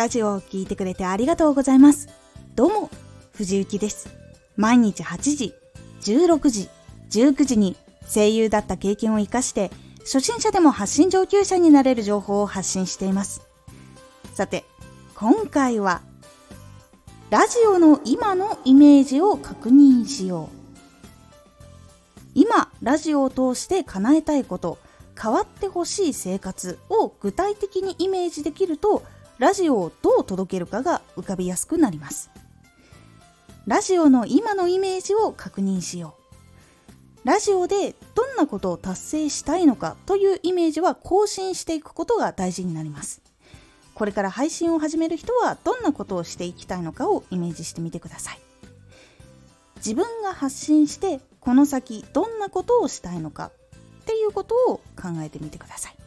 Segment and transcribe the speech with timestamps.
[0.00, 2.08] ラジオを聴いてくれてありがとうございます。
[2.54, 2.90] どうも、
[3.34, 4.08] 藤幸です。
[4.56, 5.52] 毎日8時、
[6.00, 6.70] 16時、
[7.10, 7.76] 19時に
[8.08, 13.42] 声優だった経験を活かして、初心者でも発信上級者になれる情報を発信しています。
[14.32, 14.64] さて、
[15.16, 16.00] 今回は、
[17.28, 20.56] ラジオの今のイメージを確認しよう。
[22.34, 24.78] 今、ラジオを通して叶えたいこと、
[25.20, 29.02] 変わってほしい生活を具体的にイメージできると、
[29.40, 32.30] ラジオをどう届けるかが浮かびやすくなります。
[33.66, 36.14] ラジオの今のイメージを確認しよ
[37.24, 37.26] う。
[37.26, 43.22] ラジオでどんなことを達成したいのかというイメージは更新していくことが大事になります。
[43.94, 48.40] これから配信を始める人はどんなことをしていきたいのかをイメージしてみてください。
[49.76, 53.52] 自分が発信してこの先どんなことをしたいのか
[54.02, 55.99] っていうことを考えてみてください。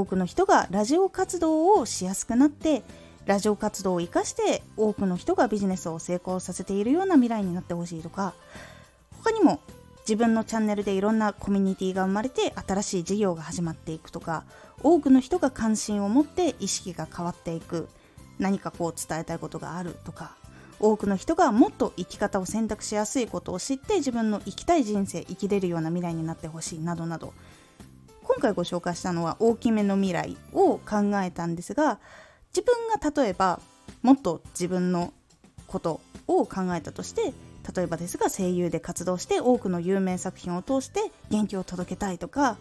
[0.00, 2.82] 多くの人がラジオ活動をしやすくなって
[3.26, 8.34] ラジオ活動を生かして多くの人がビジネスを成功させているような未来になってほしいとか
[9.22, 9.60] 他にも
[10.00, 14.44] 自分のチャンネルでいろんなコミュニティが生まれて新しい事業が始まっていくとか
[14.82, 17.88] 多くの人が関心を持って意識が変わっていく
[18.40, 20.36] 何かこう伝えたいことがあるとか
[20.80, 27.32] 多くの人がもっと生き方を選択しやすいことを知って自分の生きたい人生生きれるような未来になってほしいなどなど
[28.24, 32.00] 今回ご紹介したのは大きめの未来を考えたんですが
[32.54, 33.60] 自分が例えば
[34.02, 35.12] もっと自分の
[35.66, 37.32] ことを考えたとして
[37.74, 42.56] 例えばですが声優で活動して多くの有名作品を通して元気を届けたいとか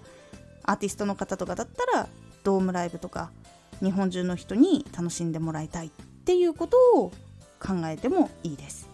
[0.63, 2.07] アーティストの方とかだったら
[2.43, 3.31] ドームライブとか
[3.81, 5.89] 日本中の人に楽しんでもらいたいっ
[6.25, 7.09] ていうことを
[7.59, 8.89] 考えてもいいです。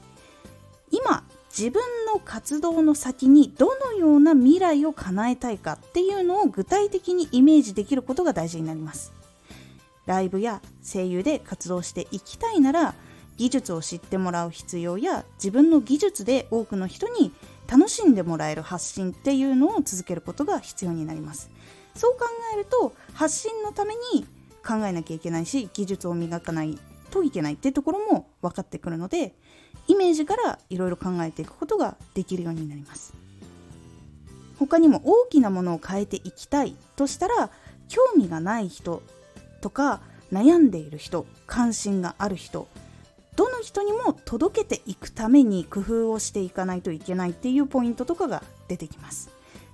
[0.91, 9.11] 今自分の活動の先にどのような未来を叶えたいかっていうのを具体的にイメージできることが大事になります。
[10.05, 12.95] ライブや声優で活動していきたいなら
[13.37, 17.31] 技術を知ってもらう必要や自分の技術で多くの人に
[17.67, 21.49] 楽しんでもらえる発信っていうのを続けることが必要になります。
[21.95, 24.25] そう考えると発信のために
[24.65, 26.77] 考えなきゃいけないし技術を磨かない
[27.09, 29.35] といけないっていうところも分かってくるので
[29.87, 33.13] イメージからいろいろ考えていくことができるようになります
[34.57, 37.49] 他にも大きなものを変えていきたいとしたら
[37.87, 39.01] 興味がない人
[39.61, 42.67] とか悩んでいる人関心がある人
[43.35, 49.29] どの人にも届けていくために工夫をしていかないといけないっていうポイントとかが出てきます。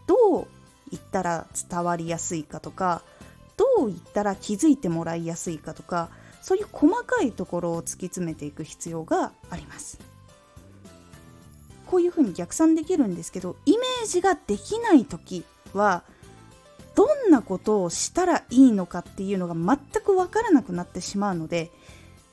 [0.06, 0.48] どう
[0.92, 3.02] 言ったら伝わりやすいかとか
[3.58, 6.10] どう言ったら気づいてもらいやすいかとか
[6.46, 9.98] そういう細かいところを突き詰めていく必要があります。
[11.88, 16.04] こういうふうに逆算できるんですけどイメージができない時は
[16.94, 21.72] どんなことをしたらいいのかっていうのが全く分からなくなってしまうので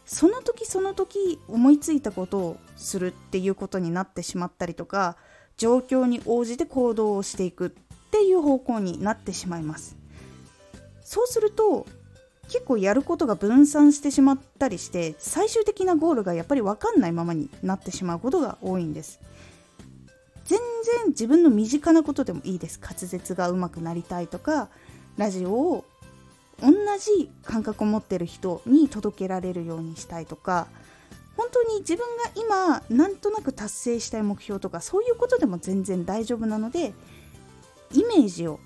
[0.04, 5.16] その時その時思いついたことをするっていうことになってしまったりとか
[5.56, 7.70] 状況に応じて行動をしていくっ
[8.10, 9.96] ていう方向になってしまいます
[11.02, 11.86] そうすると
[12.48, 19.20] 結構やることが分散してしまったりして最終的なゴールがやっぱり分かんないままになってしまうことが多いんです。
[20.44, 22.80] 全然自分の身近なことでもいいです。
[22.82, 24.68] 滑舌が上手くなりたいとか
[25.16, 25.84] ラジオを
[26.60, 30.68] 同じ感覚を持ってる人に届けられるようにしたいとか
[31.36, 36.92] 本当に自分が今なんとなく達成したい目標とかそういうことでも全然大丈夫なので
[37.92, 38.60] イメージを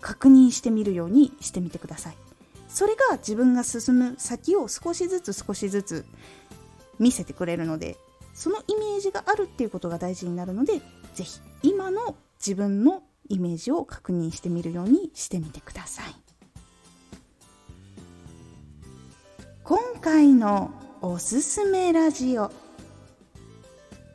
[0.00, 2.29] 確認してみるようにしてみてください。
[2.72, 6.04] それが自分が進む先を少しずつ少しずつ
[6.98, 7.96] 見せてくれるので
[8.32, 10.80] そのイメージがあるっていうことが大事になるので
[11.14, 16.14] 是非今の自分のイメージを確認してみるようにしてみてください。
[19.62, 22.50] 今回のおすすめラジオ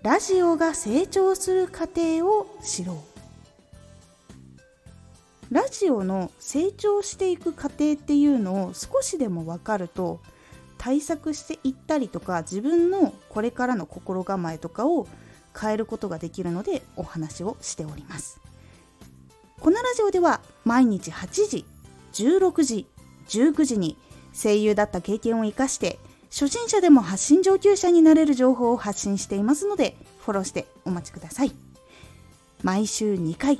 [0.03, 3.14] ラジオが成長する過程を知ろう
[5.51, 10.19] ラジオの成長していく過程っていうのを少しでも分かると
[10.77, 15.07] 対策していったりとか自分のこれからの心構えとかを
[15.57, 18.41] 変えることができるのでお話をしております。
[19.59, 21.65] このラジオでは毎日8時
[22.13, 22.87] 16時
[23.29, 23.97] 19時に
[24.33, 25.97] 声優だった経験を生かして
[26.29, 31.51] 初心者でも発信上級者になれる情報を発信していますのでフォローしてお待ちください。
[32.61, 33.59] 毎週2回